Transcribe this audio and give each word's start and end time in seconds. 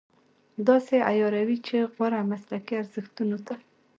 داسې 0.67 0.95
عیاروي 1.09 1.57
چې 1.67 1.75
غوره 1.93 2.21
مسلکي 2.31 2.73
ارزښتونو 2.81 3.37
ته. 3.47 3.55